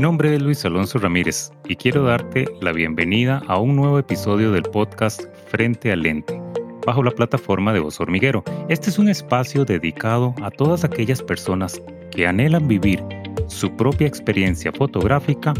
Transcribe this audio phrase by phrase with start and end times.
[0.00, 4.62] nombre es Luis Alonso Ramírez y quiero darte la bienvenida a un nuevo episodio del
[4.62, 6.40] podcast Frente al Lente,
[6.86, 8.42] bajo la plataforma de Voz Hormiguero.
[8.70, 11.82] Este es un espacio dedicado a todas aquellas personas
[12.12, 13.04] que anhelan vivir
[13.48, 15.52] su propia experiencia fotográfica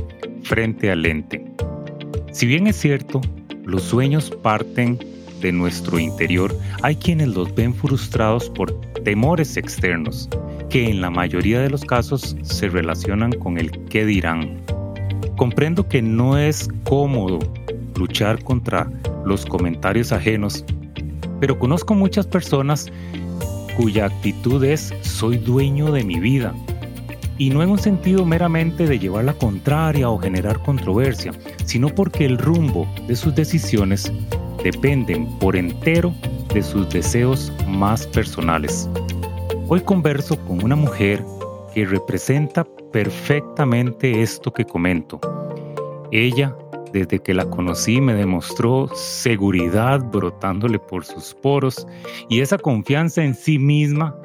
[0.45, 1.45] frente al lente.
[2.33, 3.21] Si bien es cierto,
[3.67, 4.99] los sueños parten
[5.41, 8.73] de nuestro interior, hay quienes los ven frustrados por
[9.05, 10.29] temores externos,
[10.69, 14.61] que en la mayoría de los casos se relacionan con el qué dirán.
[15.37, 17.39] Comprendo que no es cómodo
[17.97, 18.91] luchar contra
[19.25, 20.65] los comentarios ajenos,
[21.41, 22.87] pero conozco muchas personas
[23.77, 26.55] cuya actitud es soy dueño de mi vida.
[27.39, 31.33] Y no en un sentido meramente de llevar la contraria o generar controversia,
[31.65, 34.13] sino porque el rumbo de sus decisiones
[34.63, 36.15] dependen por entero
[36.53, 38.89] de sus deseos más personales.
[39.69, 41.25] Hoy converso con una mujer
[41.75, 45.21] que representa perfectamente esto que comento.
[46.11, 46.57] Ella,
[46.93, 51.87] desde que la conocí, me demostró seguridad brotándole por sus poros
[52.29, 54.17] y esa confianza en sí misma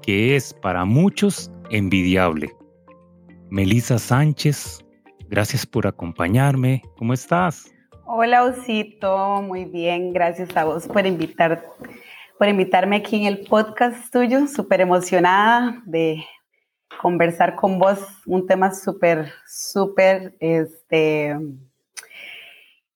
[0.00, 2.54] que es para muchos envidiable.
[3.50, 4.84] Melisa Sánchez,
[5.28, 6.82] gracias por acompañarme.
[6.96, 7.73] ¿Cómo estás?
[8.06, 11.64] Hola, Osito, muy bien, gracias a vos por invitar,
[12.38, 16.22] por invitarme aquí en el podcast tuyo, súper emocionada de
[17.00, 17.98] conversar con vos.
[18.26, 21.34] Un tema súper, súper, este,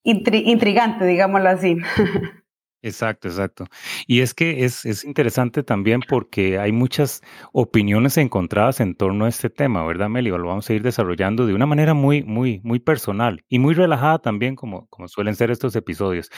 [0.03, 1.79] intrigante, digámoslo así.
[2.83, 3.67] Exacto, exacto.
[4.07, 9.29] Y es que es, es, interesante también porque hay muchas opiniones encontradas en torno a
[9.29, 10.31] este tema, ¿verdad, Meli?
[10.31, 14.21] Lo vamos a ir desarrollando de una manera muy, muy, muy personal y muy relajada
[14.21, 16.31] también, como, como suelen ser estos episodios.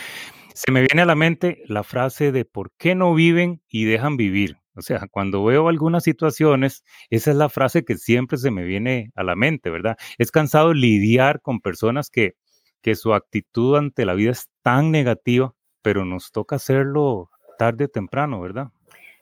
[0.54, 4.16] Se me viene a la mente la frase de ¿por qué no viven y dejan
[4.16, 4.56] vivir?
[4.74, 9.10] O sea, cuando veo algunas situaciones, esa es la frase que siempre se me viene
[9.14, 9.96] a la mente, ¿verdad?
[10.16, 12.32] Es cansado lidiar con personas que,
[12.80, 17.88] que su actitud ante la vida es tan negativa pero nos toca hacerlo tarde o
[17.88, 18.68] temprano, ¿verdad?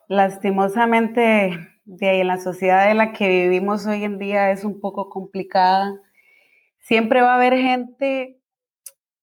[0.09, 5.09] Lastimosamente, de en la sociedad en la que vivimos hoy en día es un poco
[5.09, 6.01] complicada.
[6.79, 8.41] Siempre va a haber gente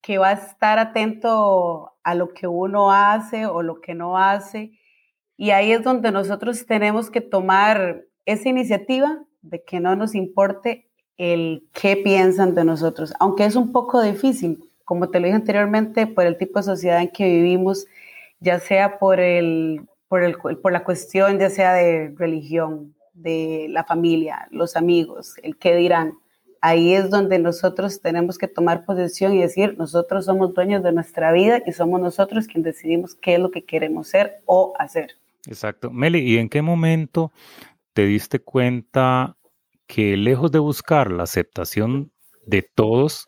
[0.01, 4.79] que va a estar atento a lo que uno hace o lo que no hace.
[5.38, 10.90] Y ahí es donde nosotros tenemos que tomar esa iniciativa de que no nos importe
[11.17, 16.07] el qué piensan de nosotros, aunque es un poco difícil, como te lo dije anteriormente,
[16.07, 17.88] por el tipo de sociedad en que vivimos,
[18.40, 23.84] ya sea por, el, por, el, por la cuestión, ya sea de religión, de la
[23.84, 26.13] familia, los amigos, el qué dirán.
[26.62, 31.31] Ahí es donde nosotros tenemos que tomar posición y decir, nosotros somos dueños de nuestra
[31.31, 35.12] vida y somos nosotros quienes decidimos qué es lo que queremos ser o hacer.
[35.47, 35.91] Exacto.
[35.91, 37.31] Meli, ¿y en qué momento
[37.94, 39.38] te diste cuenta
[39.88, 42.12] que lejos de buscar la aceptación
[42.46, 43.28] de todos,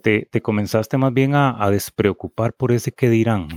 [0.00, 3.48] te, comenzaste más bien a, despreocupar por ese que dirán.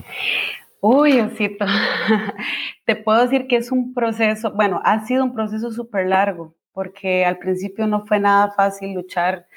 [0.81, 1.66] Uy, Osito,
[2.86, 7.26] te puedo decir que es un proceso, bueno, ha sido un proceso súper largo, porque
[7.26, 9.48] al principio no fue nada fácil luchar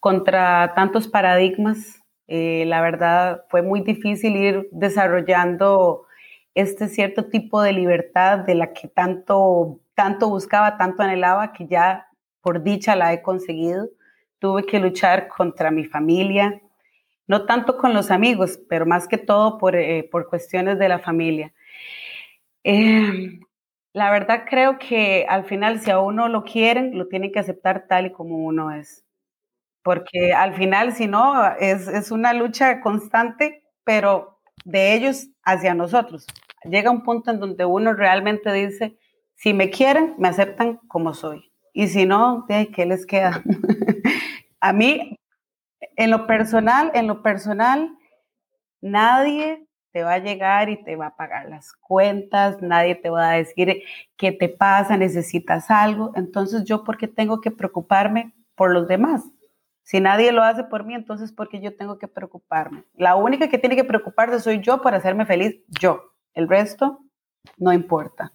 [0.00, 2.02] contra tantos paradigmas.
[2.26, 6.06] Eh, la verdad, fue muy difícil ir desarrollando
[6.54, 12.08] este cierto tipo de libertad de la que tanto, tanto buscaba, tanto anhelaba, que ya
[12.42, 13.88] por dicha la he conseguido
[14.44, 16.60] tuve que luchar contra mi familia,
[17.26, 20.98] no tanto con los amigos, pero más que todo por, eh, por cuestiones de la
[20.98, 21.54] familia.
[22.62, 23.40] Eh,
[23.94, 27.86] la verdad creo que al final si a uno lo quieren, lo tienen que aceptar
[27.88, 29.06] tal y como uno es.
[29.82, 36.26] Porque al final, si no, es, es una lucha constante, pero de ellos hacia nosotros.
[36.64, 38.98] Llega un punto en donde uno realmente dice,
[39.36, 41.50] si me quieren, me aceptan como soy.
[41.72, 43.42] Y si no, ¿qué les queda?
[44.64, 45.20] A mí,
[45.96, 47.98] en lo personal, en lo personal,
[48.80, 53.28] nadie te va a llegar y te va a pagar las cuentas, nadie te va
[53.28, 53.82] a decir
[54.16, 56.12] qué te pasa, necesitas algo.
[56.14, 59.22] Entonces, yo, ¿por qué tengo que preocuparme por los demás?
[59.82, 62.84] Si nadie lo hace por mí, entonces, ¿por qué yo tengo que preocuparme?
[62.94, 66.14] La única que tiene que preocuparse soy yo por hacerme feliz, yo.
[66.32, 67.00] El resto
[67.58, 68.32] no importa.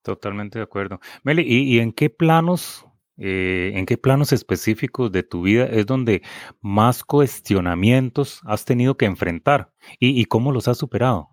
[0.00, 1.00] Totalmente de acuerdo.
[1.22, 2.87] Meli, y en qué planos
[3.20, 6.22] eh, ¿En qué planos específicos de tu vida es donde
[6.60, 11.30] más cuestionamientos has tenido que enfrentar y, cómo los has superado?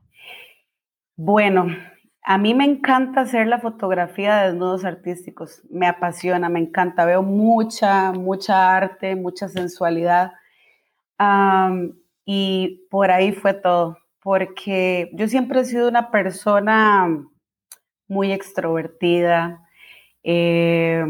[1.15, 1.67] Bueno,
[2.23, 7.21] a mí me encanta hacer la fotografía de desnudos artísticos, me apasiona, me encanta, veo
[7.21, 10.31] mucha, mucha arte, mucha sensualidad.
[12.25, 17.07] y por ahí fue todo, porque yo siempre he sido una persona
[18.07, 19.61] muy extrovertida.
[20.23, 21.05] Eh,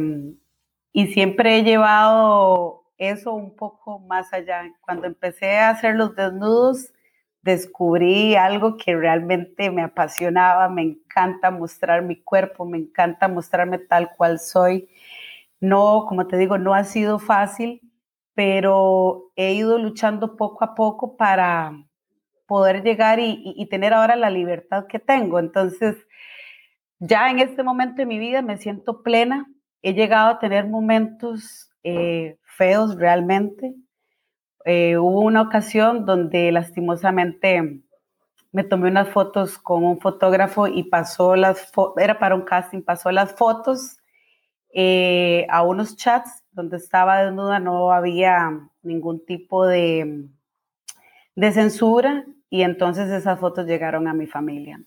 [0.97, 4.63] y siempre he llevado eso un poco más allá.
[4.79, 6.93] Cuando empecé a hacer los desnudos,
[7.41, 14.15] descubrí algo que realmente me apasionaba, me encanta mostrar mi cuerpo, me encanta mostrarme tal
[14.15, 14.87] cual soy.
[15.59, 17.81] No, como te digo, no ha sido fácil,
[18.33, 21.73] pero he ido luchando poco a poco para
[22.45, 25.39] poder llegar y, tener ahora la libertad que tengo.
[25.39, 25.97] Entonces,
[26.99, 29.45] ya en este momento de mi vida me siento plena.
[29.87, 33.75] He llegado a tener momentos eh, feos realmente.
[34.65, 37.83] Eh, hubo una ocasión donde lastimosamente
[38.51, 43.11] me tomé unas fotos con un fotógrafo y pasó las era para un casting, pasó
[43.11, 43.99] las fotos
[44.73, 50.25] eh, a unos chats donde estaba desnuda, no había ningún tipo de,
[51.35, 54.81] de censura y entonces esas fotos llegaron a mi familia.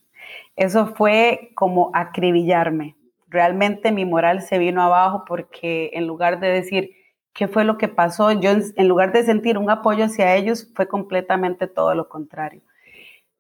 [0.56, 2.98] Eso fue como acribillarme.
[3.28, 6.90] Realmente mi moral se vino abajo porque en lugar de decir
[7.32, 10.88] qué fue lo que pasó, yo en lugar de sentir un apoyo hacia ellos, fue
[10.88, 12.62] completamente todo lo contrario.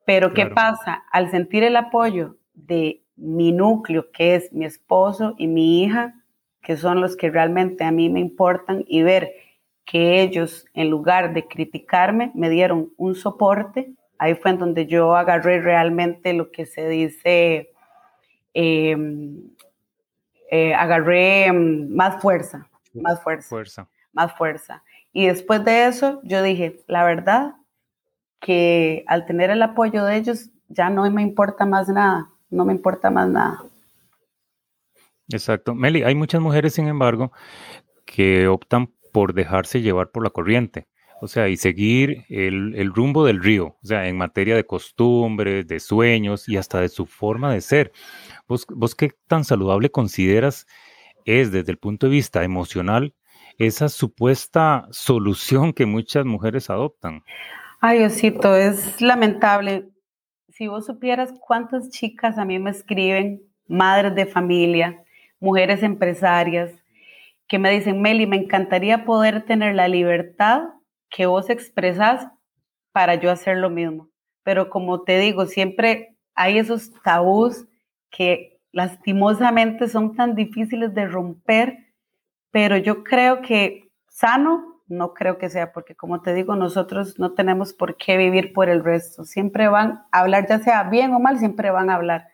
[0.04, 1.04] Pero ¿qué pasa?
[1.10, 6.14] Al sentir el apoyo de mi núcleo, que es mi esposo y mi hija,
[6.62, 9.32] que son los que realmente a mí me importan, y ver
[9.84, 15.16] que ellos, en lugar de criticarme, me dieron un soporte, ahí fue en donde yo
[15.16, 17.70] agarré realmente lo que se dice,
[18.54, 19.50] em,
[20.50, 24.82] eh, agarré em, más fuerza, más fuerza, fuerza, más fuerza.
[25.12, 27.54] Y después de eso, yo dije, la verdad,
[28.40, 32.72] que al tener el apoyo de ellos, ya no me importa más nada, no me
[32.72, 33.62] importa más nada.
[35.28, 35.74] Exacto.
[35.74, 37.32] Meli, hay muchas mujeres, sin embargo,
[38.04, 40.86] que optan por dejarse llevar por la corriente,
[41.20, 45.80] o sea, y seguir el, rumbo del río, o sea, en materia de costumbres, de
[45.80, 47.92] sueños y hasta de su forma de ser.
[48.46, 50.66] ¿Vos, vos qué tan saludable consideras
[51.24, 53.14] es desde el punto de vista emocional
[53.58, 57.24] esa supuesta solución que muchas mujeres adoptan?
[57.80, 59.88] Ay, Osito, es lamentable.
[60.48, 65.02] Si vos supieras cuántas chicas a mí me escriben, madres de familia,
[65.40, 66.72] mujeres empresarias,
[67.48, 70.62] que me dicen, Meli, me encantaría poder tener la libertad
[71.10, 72.28] que vos expresás
[72.92, 74.08] para yo hacer lo mismo.
[74.42, 77.66] Pero como te digo, siempre hay esos tabús
[78.10, 81.78] que lastimosamente son tan difíciles de romper,
[82.50, 87.32] pero yo creo que sano, no creo que sea, porque como te digo, nosotros no
[87.32, 89.24] tenemos por qué vivir por el resto.
[89.24, 92.28] Siempre van a hablar, ya sea bien o mal, siempre van a hablar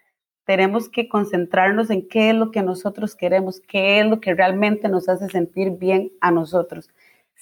[0.45, 4.89] tenemos que concentrarnos en qué es lo que nosotros queremos, qué es lo que realmente
[4.89, 6.91] nos hace sentir bien a nosotros.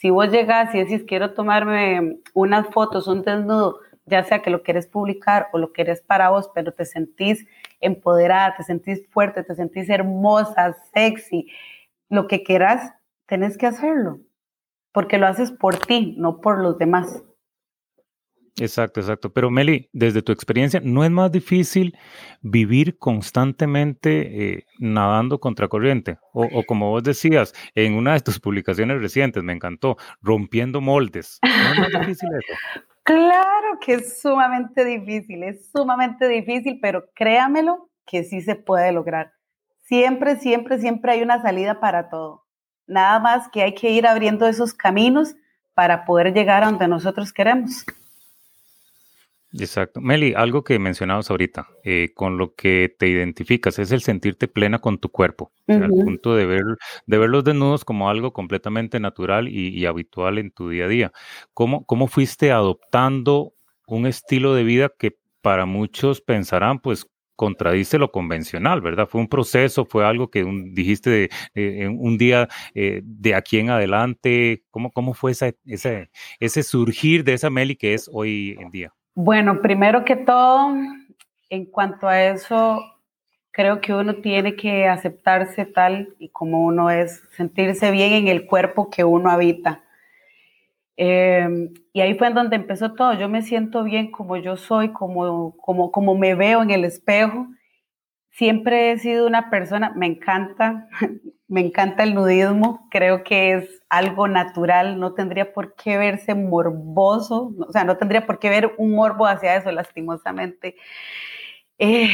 [0.02, 4.64] Si vos llegás y decís, quiero tomarme unas fotos, un desnudo, ya sea que lo
[4.64, 7.46] querés publicar o lo querés para vos, pero te sentís
[7.80, 11.46] empoderada, te sentís fuerte, te sentís hermosa, sexy,
[12.08, 12.92] lo que quieras,
[13.26, 14.18] tenés que hacerlo,
[14.90, 17.22] porque lo haces por ti, no por los demás.
[18.58, 19.32] Exacto, exacto.
[19.32, 21.96] Pero Meli, desde tu experiencia, ¿no es más difícil
[22.42, 26.18] vivir constantemente eh, nadando contra corriente?
[26.32, 31.38] O, como vos decías en una de tus publicaciones recientes, me encantó, rompiendo moldes.
[31.42, 32.82] ¿No es más difícil eso?
[33.04, 39.32] Claro que es sumamente difícil, es sumamente difícil, pero créamelo que sí se puede lograr.
[39.82, 42.46] Siempre, siempre, siempre hay una salida para todo.
[42.86, 45.34] Nada más que hay que ir abriendo esos caminos
[45.74, 47.84] para poder llegar a donde nosotros queremos.
[49.58, 50.00] Exacto.
[50.00, 54.78] Meli, algo que mencionabas ahorita, eh, con lo que te identificas, es el sentirte plena
[54.78, 56.62] con tu cuerpo, al punto de ver,
[57.06, 61.12] de ver los desnudos como algo completamente natural y, habitual en tu día a día.
[61.52, 63.54] ¿Cómo, ¿Cómo fuiste adoptando
[63.86, 67.06] un estilo de vida que para muchos pensarán, pues,
[67.36, 69.08] contradice lo convencional, ¿verdad?
[69.08, 74.64] Fue un proceso, fue algo que dijiste de, un día eh, de aquí en adelante.
[74.70, 75.58] ¿Cómo, cómo fue ese,
[76.38, 78.94] ese surgir de esa Meli que es hoy en día?
[79.14, 80.74] Bueno, primero que todo,
[81.50, 82.80] en cuanto a eso,
[83.50, 88.46] creo que uno tiene que aceptarse tal y como uno es, sentirse bien en el
[88.46, 89.82] cuerpo que uno habita.
[90.96, 93.12] Em, y ahí fue en donde empezó todo.
[93.14, 97.48] Yo me siento bien como yo soy, como, como, como me veo en el espejo.
[98.32, 100.88] Siempre he sido una persona, me encanta,
[101.48, 107.52] me encanta el nudismo, creo que es algo natural, no tendría por qué verse morboso,
[107.58, 110.76] o sea, no tendría por qué ver un morbo hacia eso, lastimosamente.
[111.78, 112.08] Eh,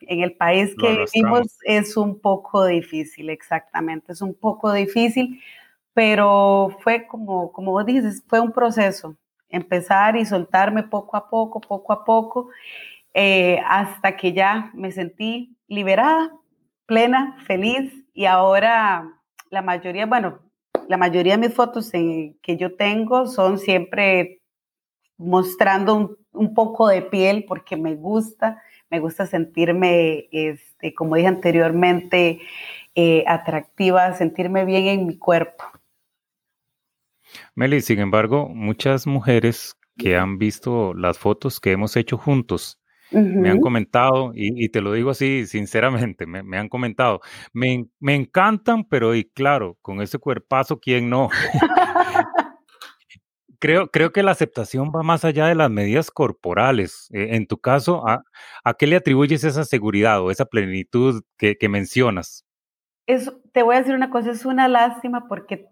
[0.00, 5.40] en el país que vivimos es un poco difícil, exactamente, es un poco difícil,
[5.94, 9.16] pero fue como, como vos dices, fue un proceso,
[9.48, 12.48] empezar y soltarme poco a poco, poco a poco,
[13.14, 16.32] eh, hasta que ya me sentí liberada,
[16.86, 20.40] plena, feliz y ahora la mayoría, bueno,
[20.88, 24.42] la mayoría de mis fotos que yo tengo son siempre
[25.16, 32.40] mostrando un, poco de piel porque me gusta, me gusta sentirme, este, como dije anteriormente,
[32.94, 35.64] eh, atractiva, sentirme bien en mi cuerpo.
[37.54, 42.81] Meli, sin embargo, muchas mujeres que han visto las fotos que hemos hecho juntos,
[43.12, 47.20] me han comentado, y, te lo digo así sinceramente, me, han comentado,
[47.52, 51.28] me, me, encantan, pero y claro, con ese cuerpazo, ¿quién no?
[53.58, 57.08] creo, creo que la aceptación va más allá de las medidas corporales.
[57.12, 58.24] E, en tu caso, ¿a,
[58.64, 62.44] ¿a, qué le atribuyes esa seguridad o esa plenitud que, que mencionas?
[63.52, 65.68] te voy a decir una cosa, es una lástima porque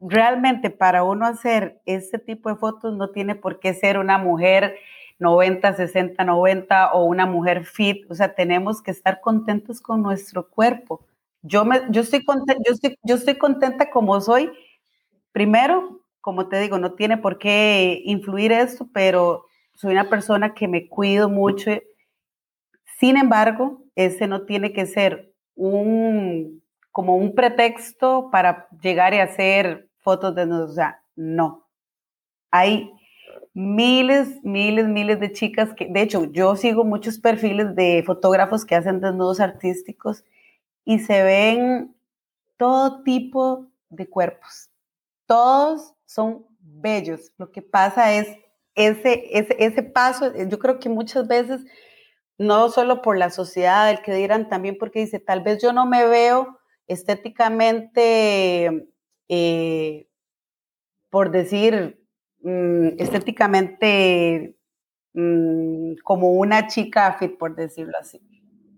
[0.00, 4.76] realmente para uno hacer este tipo de fotos no tiene por qué ser una mujer
[5.22, 10.50] 90, 60, 90 o una mujer fit, o sea, tenemos que estar contentos con nuestro
[10.50, 11.06] cuerpo.
[11.42, 14.52] Yo, me, yo, estoy contenta, yo, estoy, yo estoy contenta como soy.
[15.32, 20.68] Primero, como te digo, no tiene por qué influir esto, pero soy una persona que
[20.68, 21.70] me cuido mucho.
[22.98, 26.62] Sin embargo, ese no tiene que ser un
[26.92, 31.66] como un pretexto para llegar y hacer fotos de O sea, no.
[32.50, 32.92] Hay
[33.54, 38.74] miles, miles, miles de chicas que, de hecho, yo sigo muchos perfiles de fotógrafos que
[38.74, 40.24] hacen desnudos artísticos
[40.84, 41.94] y se ven
[42.56, 44.70] todo tipo de cuerpos.
[45.26, 47.32] Todos son bellos.
[47.38, 48.28] Lo que pasa es
[48.74, 51.62] ese, ese, ese paso, yo creo que muchas veces,
[52.38, 55.86] no solo por la sociedad, el que dirán, también porque dice, tal vez yo no
[55.86, 58.88] me veo estéticamente
[59.28, 60.08] eh,
[61.08, 62.01] por decir,
[62.42, 64.56] mm, estéticamente
[65.14, 68.20] mm, como una chica fit, por decirlo así.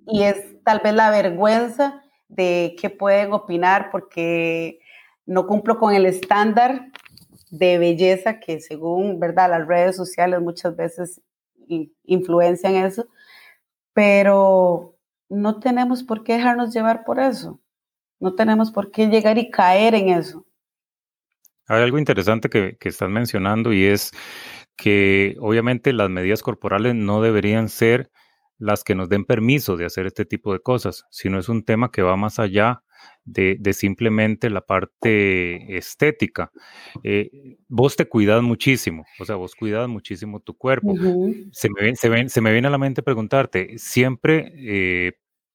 [0.07, 4.81] Y es tal vez la vergüenza de qué pueden opinar porque
[5.27, 6.91] no cumplo con el estándar
[7.51, 9.51] de belleza que según, ¿verdad?
[9.51, 11.21] Las redes sociales muchas veces
[12.05, 13.07] influencian eso,
[13.93, 14.97] pero
[15.29, 17.61] no tenemos por qué dejarnos llevar por eso.
[18.21, 20.47] No tenemos por qué llegar y caer en eso.
[21.67, 24.13] Hay algo interesante que, que estás mencionando y es
[24.77, 28.11] que obviamente las medidas corporales no deberían ser
[28.59, 31.91] las que nos den permiso de hacer este tipo de cosas, sino es un tema
[31.91, 32.83] que va más allá
[33.25, 36.51] de, simplemente la parte estética.
[37.03, 40.95] Eh, vos te cuidas muchísimo, o sea, vos cuidas muchísimo tu cuerpo.
[41.53, 45.13] se, me, se, se, me, viene a la mente preguntarte, siempre eh,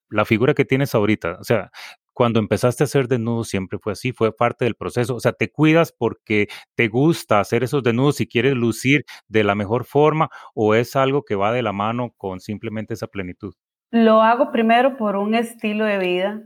[0.10, 1.72] la figura que tienes ahorita, o sea,
[2.20, 5.16] cuando empezaste a hacer desnudos siempre fue así, fue parte del proceso.
[5.16, 9.56] O sea, te cuidas porque te gusta hacer esos desnudos y quieres lucir de la
[9.56, 13.54] mejor forma o es algo que va de la mano con simplemente esa plenitud.
[13.92, 16.44] Lo hago primero por un estilo de vida,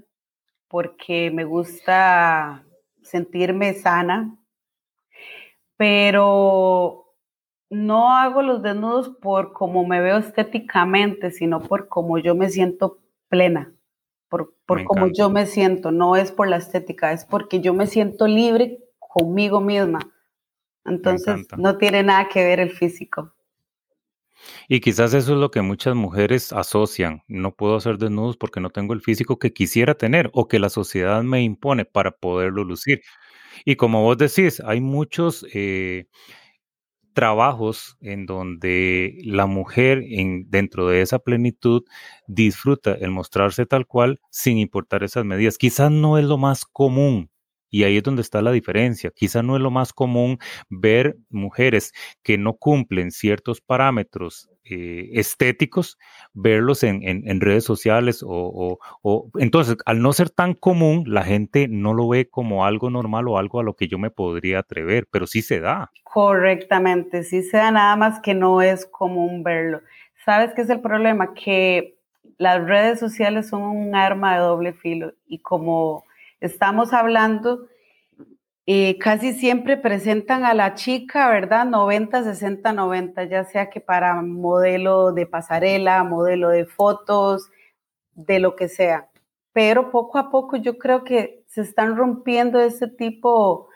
[0.68, 2.64] porque me gusta
[3.02, 4.38] sentirme sana,
[5.76, 7.16] pero
[7.72, 13.00] no hago los desnudos por cómo me veo estéticamente, sino por cómo yo me siento
[13.28, 13.74] plena
[14.34, 17.86] por, por cómo yo me siento, no es por la estética, es porque yo me
[17.86, 20.00] siento libre conmigo misma.
[20.86, 23.32] Entonces no tiene nada que ver el físico.
[24.68, 27.22] Y quizás eso es lo que muchas mujeres asocian.
[27.28, 30.70] No puedo hacer desnudos porque no tengo el físico que quisiera tener o que la
[30.70, 33.04] sociedad me impone para poderlo lucir.
[33.66, 36.08] Y como vos decís, hay muchos eh,
[37.14, 41.84] trabajos en donde la mujer en, dentro de esa plenitud
[42.28, 45.58] disfruta el mostrarse tal cual sin importar esas medidas.
[45.58, 47.30] Quizás no es lo más común.
[47.74, 49.10] Y ahí es donde está la diferencia.
[49.10, 50.38] Quizás no es lo más común
[50.70, 55.98] ver mujeres que no cumplen ciertos parámetros eh, estéticos,
[56.36, 58.78] verlos en, redes sociales o,
[59.40, 63.40] entonces al no ser tan común, la gente no lo ve como algo normal o
[63.40, 65.90] algo a lo que yo me podría atrever, pero sí se da.
[66.04, 69.82] Correctamente, sí se da nada más que no es común verlo.
[70.24, 71.34] ¿Sabes qué es el problema?
[71.34, 71.98] Que
[72.38, 76.06] las redes sociales son un arma de doble filo y como
[76.46, 77.68] estamos hablando,
[78.66, 81.66] y casi siempre presentan a la chica, ¿verdad?
[81.66, 87.50] 90, 60, 90, ya sea que para modelo de pasarela, modelo de fotos,
[88.14, 89.10] de lo que sea.
[89.52, 93.68] Pero poco a poco yo creo que se están rompiendo ese tipo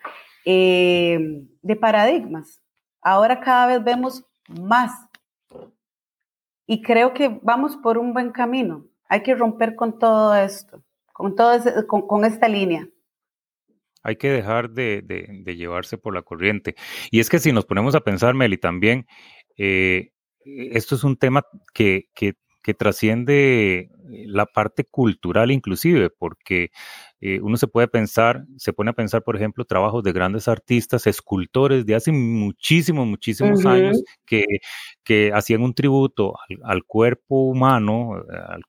[0.46, 2.62] eh, de paradigmas.
[3.02, 4.92] Ahora cada vez vemos más.
[6.66, 8.86] Y creo que vamos por un buen camino.
[9.10, 10.82] Hay que romper con todo esto,
[11.18, 12.88] con, todo con esta línea.
[14.04, 15.04] Hay que dejar de,
[15.58, 16.76] llevarse por la corriente.
[17.10, 19.08] Y es que si nos ponemos a pensar, Meli, también,
[19.58, 20.12] eh,
[20.46, 21.44] esto es un tema
[21.74, 22.08] que,
[22.78, 23.90] trasciende
[24.26, 26.70] la parte cultural inclusive, porque
[27.22, 31.08] eh, uno se puede pensar, se pone a pensar, por ejemplo, trabajos de grandes artistas,
[31.08, 34.46] escultores de hace muchísimos, muchísimos años que,
[35.04, 38.24] que hacían un tributo al, cuerpo humano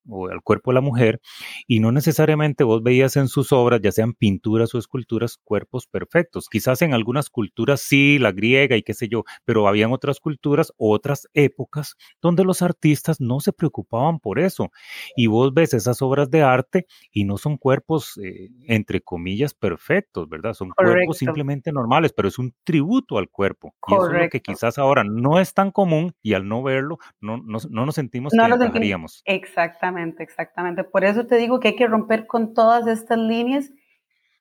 [0.08, 1.20] o al cuerpo de la mujer
[1.66, 6.48] y no necesariamente vos veías en sus obras, ya sean pinturas o esculturas, cuerpos perfectos.
[6.48, 10.72] Quizás en algunas culturas sí, la griega y qué sé yo, pero habían otras culturas,
[10.76, 14.70] otras épocas donde los artistas no se preocupaban por eso.
[15.16, 20.28] Y vos ves esas obras de arte y no son cuerpos, eh, entre comillas, perfectos,
[20.28, 20.54] ¿verdad?
[20.54, 23.74] Son cuerpos simplemente normales, pero es un tributo al cuerpo.
[23.86, 26.98] Y eso es lo que quizás ahora no es tan común y al no verlo,
[27.20, 29.22] no, no, nos sentimos no que encajaríamos.
[29.24, 30.84] Exactamente, exactamente.
[30.84, 33.70] Por eso te digo que hay que romper con todas estas líneas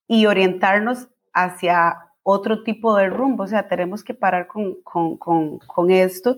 [0.07, 3.43] y orientarnos hacia otro tipo de rumbo.
[3.43, 6.37] O sea, tenemos que parar con, con, con, con esto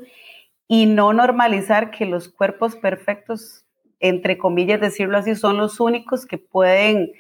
[0.68, 3.66] y no normalizar que los cuerpos perfectos
[4.00, 7.12] entre comillas decirlo así, son los únicos que pueden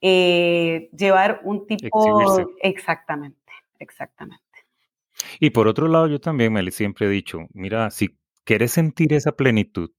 [0.00, 2.46] eh, llevar un tipo...
[2.62, 4.42] Exactamente, exactamente.
[5.38, 9.32] Y por otro lado, yo también me siempre he dicho, mira, si quieres sentir esa
[9.32, 9.90] plenitud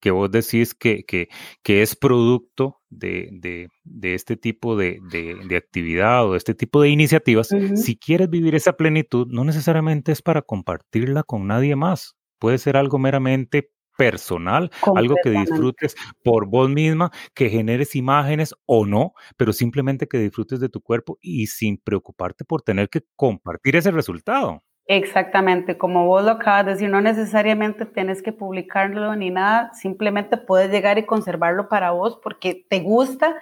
[0.00, 1.28] que vos decís que, que,
[1.62, 6.80] que es producto de, de, de este tipo de, de, actividad o de este tipo
[6.80, 12.16] de iniciativas, si quieres vivir esa plenitud, no necesariamente es para compartirla con nadie más.
[12.38, 18.86] Puede ser algo meramente personal, algo que disfrutes por vos misma, que generes imágenes o
[18.86, 23.74] no, pero simplemente que disfrutes de tu cuerpo y sin preocuparte por tener que compartir
[23.74, 24.62] ese resultado.
[24.86, 30.36] Exactamente, como vos lo acabas de decir, no necesariamente tienes que publicarlo ni nada, simplemente
[30.36, 33.34] puedes llegar y conservarlo para vos porque te gusta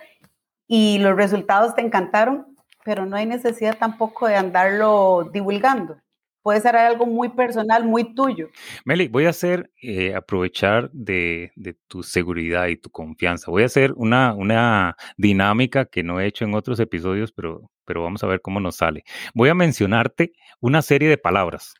[0.66, 5.98] y los resultados te encantaron, pero no hay necesidad tampoco de andarlo divulgando
[6.46, 8.50] puede ser algo muy personal, muy tuyo.
[8.84, 11.50] Meli, voy a hacer, eh, aprovechar de,
[11.88, 13.50] tu seguridad y tu confianza.
[13.50, 18.04] Voy a hacer una, una dinámica que no he hecho en otros episodios, pero, pero
[18.04, 19.02] vamos a ver cómo nos sale.
[19.34, 21.75] Voy a mencionarte una serie de palabras.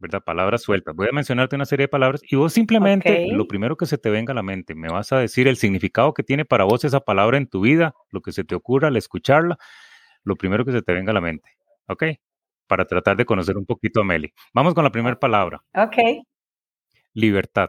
[0.00, 0.20] ¿verdad?
[0.24, 0.96] Palabras sueltas.
[0.96, 4.10] Voy a mencionarte una serie de palabras y vos simplemente, lo primero que se te
[4.10, 6.98] venga a la mente, me vas a decir el significado que tiene para vos esa
[6.98, 9.58] palabra en tu vida, lo que se te ocurra al escucharla,
[10.24, 11.50] lo primero que se te venga a la mente.
[11.86, 12.02] ¿Ok?
[12.72, 14.32] Para tratar de conocer un poquito a Meli.
[14.54, 15.62] Vamos con la primera palabra.
[15.74, 16.24] Ok.
[17.12, 17.68] Libertad.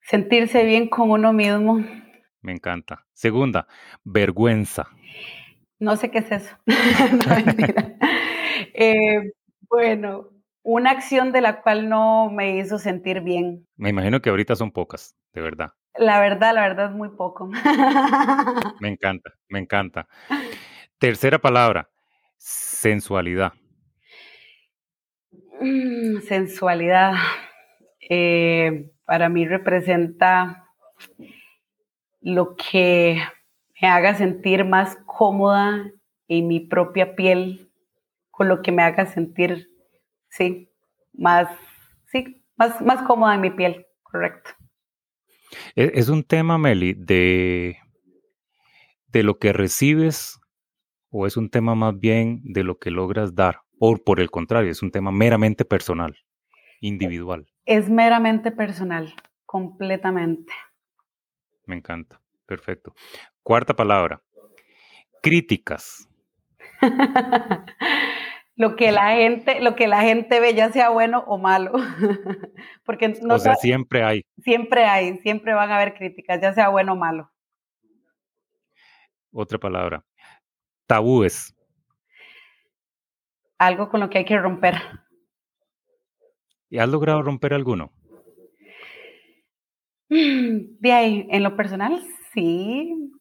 [0.00, 1.78] Sentirse bien con uno mismo.
[2.40, 3.06] Me encanta.
[3.12, 3.68] Segunda,
[4.02, 4.88] vergüenza.
[5.78, 6.56] No sé qué es eso.
[8.78, 9.32] Eh,
[9.70, 10.30] bueno,
[10.62, 13.66] una acción de la cual no me hizo sentir bien.
[13.76, 15.72] Me imagino que ahorita son pocas, de verdad.
[15.94, 17.48] La verdad, la verdad es muy poco.
[18.80, 20.08] me encanta, me encanta.
[20.98, 21.88] Tercera palabra,
[22.38, 23.52] sensualidad.
[25.60, 27.14] Mm, sensualidad.
[28.08, 30.68] Eh, para mí representa
[32.20, 33.22] lo que
[33.80, 35.90] me haga sentir más cómoda
[36.28, 37.70] en mi propia piel,
[38.30, 39.70] con lo que me haga sentir,
[40.28, 40.68] sí,
[41.12, 41.48] más,
[42.06, 44.50] sí, más, más cómoda en mi piel, correcto.
[45.74, 47.78] E, es un tema, Meli, de,
[49.08, 50.40] de lo que recibes
[51.10, 53.60] o es un tema más bien de lo que logras dar.
[53.78, 56.16] O por el contrario, es un tema meramente personal,
[56.80, 57.46] individual.
[57.66, 60.52] Es meramente personal, completamente.
[61.66, 62.94] Me encanta, perfecto.
[63.42, 64.22] Cuarta palabra,
[65.22, 66.08] críticas.
[68.56, 71.72] lo que la gente, lo que la gente ve, ya sea bueno o malo.
[72.84, 74.24] Porque no o sea, siempre hay.
[74.42, 77.30] Siempre hay, siempre van a haber críticas, ya sea bueno o malo.
[79.32, 80.02] Otra palabra,
[80.86, 81.55] tabúes
[83.58, 84.74] algo con lo que hay que romper.
[86.68, 87.92] ¿Y has logrado romper alguno?
[90.08, 93.12] De ahí, en lo personal, sí.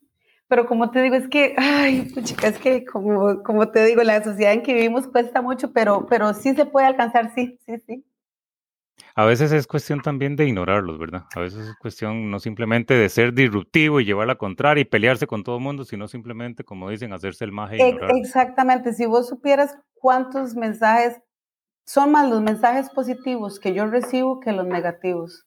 [0.47, 4.23] Pero como te digo, es que, ay, chica, es que como, como te digo, la
[4.23, 8.05] sociedad en que vivimos cuesta mucho, pero, pero sí se puede alcanzar, sí, sí, sí.
[9.17, 11.23] A veces es cuestión también de ignorarlos, ¿verdad?
[11.33, 15.25] A veces es cuestión no simplemente de ser disruptivo y llevar la contraria y pelearse
[15.25, 17.77] con todo el mundo, sino simplemente, como dicen, hacerse el maje.
[18.17, 21.21] Exactamente, si vos supieras cuántos mensajes,
[21.85, 25.45] son más los mensajes positivos que yo recibo que los negativos.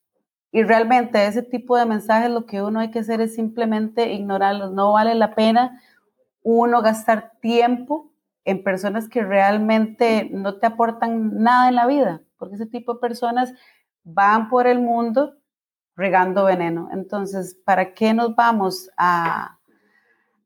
[0.50, 4.72] Y realmente ese tipo de mensajes lo que uno hay que hacer es simplemente ignorarlos.
[4.72, 5.82] No vale la pena
[6.42, 8.14] uno gastar tiempo
[8.46, 13.00] en personas que realmente no te aportan nada en la vida porque ese tipo de
[13.00, 13.52] personas
[14.04, 15.36] van por el mundo
[15.96, 16.88] regando veneno.
[16.92, 19.58] Entonces, ¿para qué nos vamos a,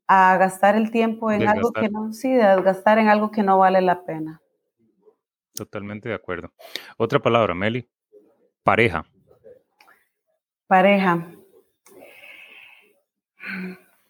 [0.07, 3.81] a gastar el tiempo en algo que no, sí, gastar en algo que no vale
[3.81, 4.41] la pena?
[5.53, 6.51] Totalmente de acuerdo.
[6.97, 7.87] Otra palabra, Meli.
[8.63, 9.05] Pareja.
[10.67, 11.27] Pareja.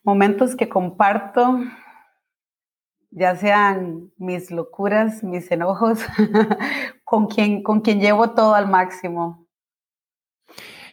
[0.04, 1.60] Momentos que comparto,
[3.16, 6.00] ya sean mis locuras, mis enojos,
[7.04, 9.48] con, quien, con quien llevo todo al máximo.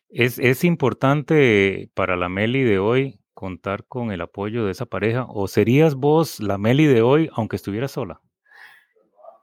[0.09, 5.25] Es, es importante para la Meli de hoy contar con el apoyo de esa pareja
[5.29, 8.21] o serías vos la Meli de hoy aunque estuvieras sola?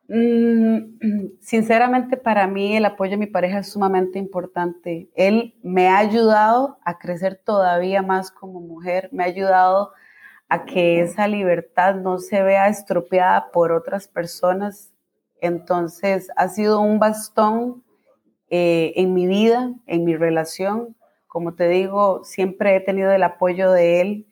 [0.08, 1.00] Mm,
[1.42, 5.10] sinceramente, para mí el apoyo de mi pareja es sumamente importante.
[5.16, 10.07] Él me ha ayudado a crecer todavía más como mujer, me ha ayudado a
[10.66, 14.94] que esa libertad no se vea estropeada por otras personas.
[15.42, 17.84] Entonces, ha sido un bastón
[18.50, 20.96] eh, en mi vida, en mi relación.
[21.28, 24.28] Como te digo, siempre he tenido el apoyo de él.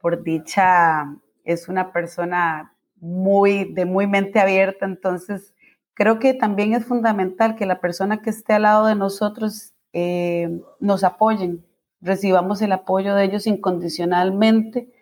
[0.00, 1.06] Por dicha,
[1.44, 5.54] es una persona muy, de muy mente abierta, entonces
[5.94, 10.60] creo que también es fundamental que la persona que esté al lado de nosotros eh,
[10.80, 11.64] nos apoyen,
[12.00, 14.92] recibamos el apoyo de ellos incondicionalmente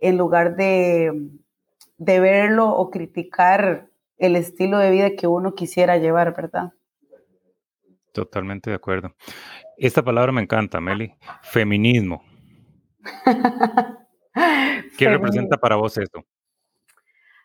[0.00, 1.12] en lugar de,
[1.98, 6.72] de verlo o criticar el estilo de vida que uno quisiera llevar, ¿verdad?
[8.12, 9.14] Totalmente de acuerdo.
[9.76, 11.14] Esta palabra me encanta, Meli.
[11.42, 12.22] Feminismo.
[14.98, 16.24] ¿Qué representa para vos esto?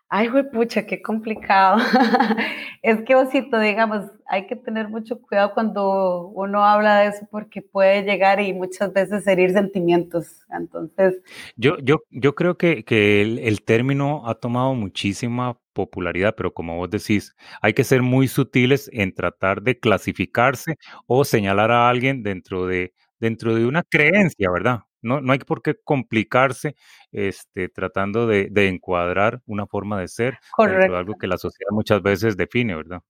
[0.10, 1.78] Ay, güey, pucha, qué complicado.
[2.84, 7.64] es que, Osito, digamos, hay que tener mucho cuidado cuando uno habla de eso porque
[7.64, 10.46] puede llegar y muchas veces herir sentimientos.
[10.52, 11.16] Entonces.
[11.56, 16.78] Yo, yo, yo creo que, que el, el, término ha tomado muchísima popularidad, pero como
[16.78, 22.22] vos decís, hay que ser muy sutiles en tratar de clasificarse o señalar a alguien
[22.22, 24.82] dentro de, dentro de una creencia, ¿verdad?
[25.06, 26.76] No, no hay por qué complicarse
[27.12, 32.02] este, tratando de, encuadrar una forma de ser dentro de algo que la sociedad muchas
[32.02, 33.02] veces define, ¿verdad?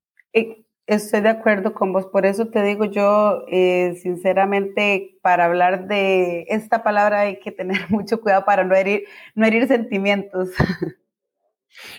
[0.88, 6.46] Estoy de acuerdo con vos, por eso te digo yo, eh, sinceramente, para hablar de
[6.50, 10.50] esta palabra hay que tener mucho cuidado para no herir, no herir sentimientos.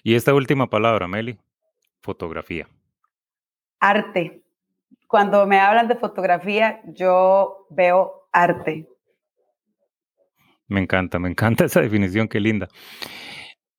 [0.03, 1.39] Y esta última palabra, Meli,
[2.01, 2.67] fotografía.
[3.79, 4.43] Arte.
[5.07, 8.89] Cuando me hablan de fotografía, yo veo arte.
[10.69, 12.69] Me encanta, me encanta esa definición, qué linda.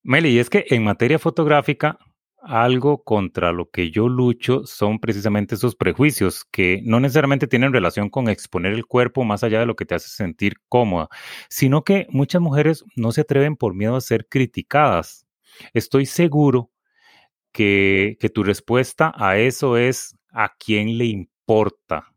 [0.03, 1.97] Meli, y es que en materia fotográfica,
[2.39, 8.09] algo contra lo que yo lucho son precisamente esos prejuicios que no necesariamente tienen relación
[8.09, 11.09] con exponer el cuerpo más allá de lo que te hace sentir cómoda,
[11.49, 15.27] sino que muchas mujeres no se atreven por miedo a ser criticadas.
[15.73, 16.71] Estoy seguro
[17.51, 22.13] que, que tu respuesta a eso es a quién le importa.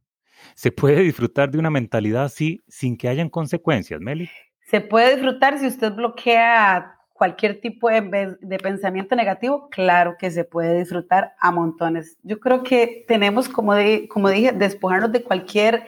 [0.54, 4.30] ¿Se puede disfrutar de una mentalidad así sin que hayan consecuencias, Meli?
[4.70, 10.78] Se puede disfrutar si usted bloquea cualquier tipo de, pensamiento negativo, claro que se puede
[10.78, 12.18] disfrutar a montones.
[12.22, 13.72] Yo creo que tenemos, como,
[14.09, 15.87] como dije, despojarnos de cualquier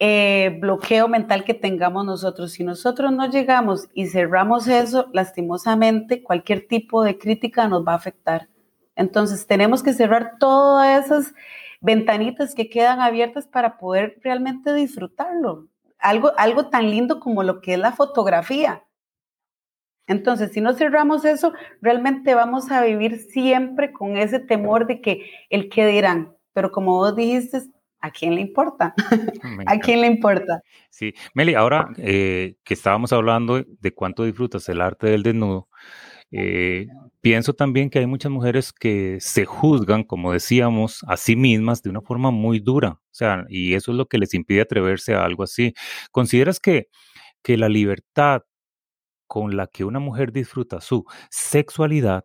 [0.00, 2.50] eh, bloqueo mental que tengamos nosotros.
[2.50, 7.96] Si nosotros no llegamos y cerramos eso, lastimosamente, cualquier tipo de crítica nos va a
[7.98, 8.48] afectar.
[8.96, 11.34] Entonces, tenemos que cerrar todas esas
[11.80, 15.68] ventanitas que quedan abiertas para poder realmente disfrutarlo
[15.98, 18.84] algo, algo tan lindo como lo que es la fotografía.
[20.06, 25.30] Entonces, si no cerramos eso, realmente vamos a vivir siempre con ese temor de que
[25.50, 26.34] el que dirán.
[26.54, 27.60] Pero como vos dijiste,
[28.00, 28.94] ¿a quién le importa?
[29.66, 30.62] ¿A quién le importa?
[30.88, 35.68] Sí, Meli, ahora eh, que estábamos hablando de cuánto disfrutas el arte del desnudo,
[36.30, 36.86] eh,
[37.20, 41.90] pienso también que hay muchas mujeres que se juzgan, como decíamos, a sí mismas de
[41.90, 42.90] una forma muy dura.
[42.90, 45.74] O sea, y eso es lo que les impide atreverse a algo así.
[46.10, 46.88] ¿Consideras que,
[47.42, 48.42] que la libertad
[49.26, 52.24] con la que una mujer disfruta su sexualidad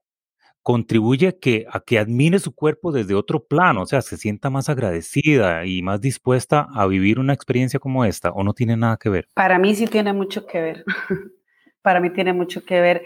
[0.64, 4.50] contribuye a que, a que admire su cuerpo desde otro plano, o sea, se sienta
[4.50, 8.98] más agradecida y más dispuesta a vivir una experiencia como esta, o no tiene nada
[8.98, 9.28] que ver?
[9.34, 10.86] Para mí sí tiene mucho que ver.
[11.82, 13.04] Para mí tiene mucho que ver.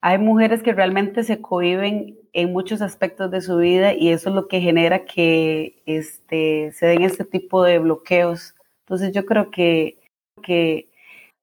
[0.00, 4.34] Hay mujeres que realmente se cohiben en muchos aspectos de su vida y eso es
[4.34, 8.54] lo que genera que este, se den este tipo de bloqueos.
[8.80, 9.98] Entonces yo creo que,
[10.42, 10.90] que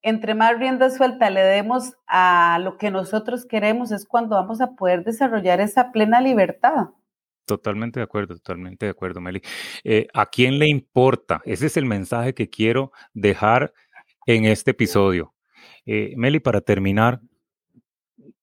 [0.02, 4.76] entre más rienda suelta le demos a lo que nosotros queremos es cuando vamos a
[4.76, 6.90] poder desarrollar esa plena libertad.
[7.46, 9.42] Totalmente de acuerdo, totalmente de acuerdo, Meli.
[9.84, 11.42] Eh, ¿A quién le importa?
[11.46, 13.74] Ese es el mensaje que quiero dejar
[14.26, 15.34] en este episodio.
[15.86, 17.20] Eh, Meli, para terminar,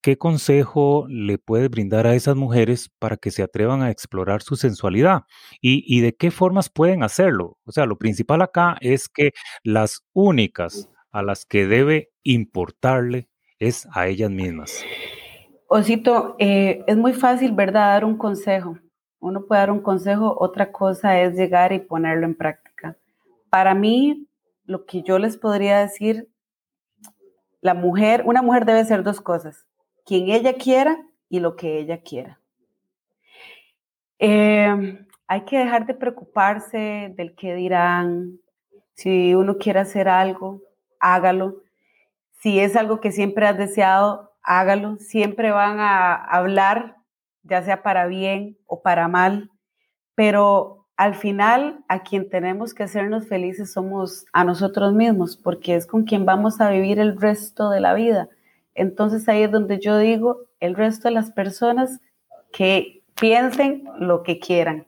[0.03, 4.57] ¿qué consejo le puede brindar a esas mujeres para que se atrevan a explorar su
[4.57, 5.23] sensualidad?
[5.61, 7.57] ¿Y, de qué formas pueden hacerlo?
[7.63, 9.31] O sea, lo principal acá es que
[9.63, 14.83] las únicas a las que debe importarle es a ellas mismas.
[15.67, 17.93] Osito, eh, es muy fácil, ¿verdad?
[17.93, 18.77] Dar un consejo.
[19.19, 22.97] Uno puede dar un consejo, otra cosa es llegar y ponerlo en práctica.
[23.49, 24.27] Para mí,
[24.65, 26.27] lo que yo les podría decir
[27.61, 29.65] la mujer, una mujer debe ser dos cosas,
[30.05, 32.39] quien ella quiera y lo que ella quiera.
[34.19, 38.39] Eh, hay que dejar de preocuparse del que dirán.
[38.93, 40.61] Si uno quiere hacer algo,
[40.99, 41.63] hágalo.
[42.39, 44.97] Si es algo que siempre has deseado, hágalo.
[44.97, 46.97] Siempre van a hablar,
[47.43, 49.49] ya sea para bien o para mal,
[50.15, 55.87] pero al final a quien tenemos que hacernos felices somos a nosotros mismos, porque es
[55.87, 58.29] con quien vamos a vivir el resto de la vida.
[58.75, 61.99] Entonces ahí es donde yo digo, el resto de las personas
[62.51, 64.87] que piensen lo que quieran.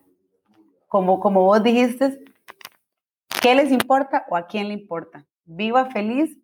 [0.88, 2.24] Como, como vos dijiste,
[3.42, 5.26] ¿qué les importa o a quién le importa?
[5.46, 6.38] Viva feliz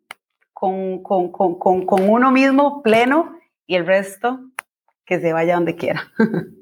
[0.54, 4.40] con, con, con, con uno mismo pleno y el resto
[5.06, 6.04] que se vaya donde quiera.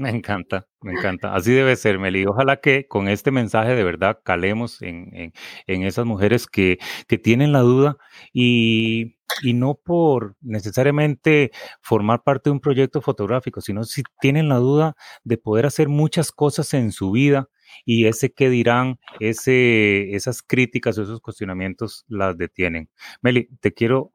[0.00, 1.34] Me encanta, me encanta.
[1.34, 2.24] Así debe ser, Meli.
[2.24, 5.34] Ojalá que con este mensaje de verdad calemos en,
[5.66, 7.98] en, esas mujeres que, que, tienen la duda
[8.32, 11.50] y, y, no por necesariamente
[11.82, 16.32] formar parte de un proyecto fotográfico, sino si tienen la duda de poder hacer muchas
[16.32, 17.50] cosas en su vida
[17.84, 22.88] y ese que dirán, ese, esas críticas o esos cuestionamientos las detienen.
[23.20, 24.14] Meli, te quiero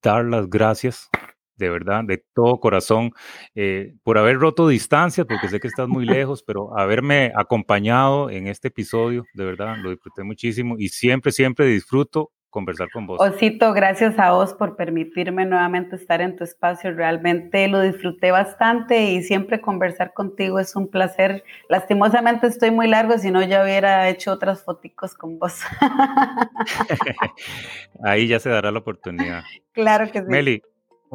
[0.00, 1.10] dar las gracias
[1.56, 3.12] de verdad, de todo corazón,
[3.54, 8.46] eh, por haber roto distancias, porque sé que estás muy lejos, pero haberme acompañado en
[8.46, 13.20] este episodio, de verdad, lo disfruté muchísimo y siempre, siempre disfruto conversar con vos.
[13.20, 16.90] Osito, gracias a vos por permitirme nuevamente estar en tu espacio.
[16.90, 21.44] Realmente lo disfruté bastante y siempre conversar contigo es un placer.
[21.68, 25.60] Lastimosamente estoy muy largo, si no ya hubiera hecho otras foticos con vos.
[28.02, 29.42] Ahí ya se dará la oportunidad.
[29.76, 30.24] Claro que sí.
[30.26, 30.62] Meli,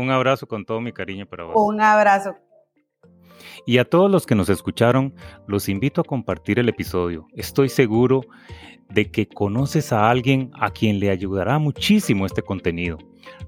[0.01, 1.53] un abrazo con todo mi cariño para vos.
[1.55, 2.35] Un abrazo.
[3.65, 5.13] Y a todos los que nos escucharon,
[5.47, 7.27] los invito a compartir el episodio.
[7.33, 8.21] Estoy seguro
[8.89, 12.97] de que conoces a alguien a quien le ayudará muchísimo este contenido.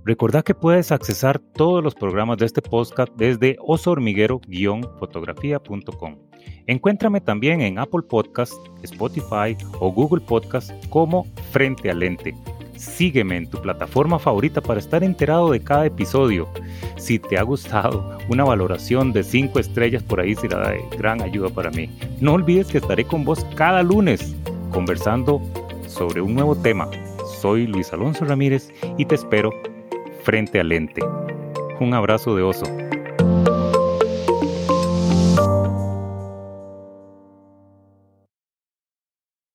[0.06, 6.18] Recordá que puedes accesar todos los programas de este podcast desde osormiguero-fotografía.com.
[6.68, 12.36] Encuéntrame también en Apple Podcast, Spotify o Google Podcast como Frente al Lente.
[12.84, 16.50] Sígueme en tu plataforma favorita para estar enterado de cada episodio.
[16.98, 21.50] Si te ha gustado, una valoración de 5 estrellas por ahí será de gran ayuda
[21.50, 21.90] para mí.
[22.20, 24.36] No olvides que estaré con vos cada lunes
[24.72, 25.42] conversando
[25.88, 26.90] sobre un nuevo tema.
[27.40, 29.52] Soy Luis Alonso Ramírez y te espero
[30.24, 31.02] frente al lente.
[31.80, 32.66] Un abrazo de oso.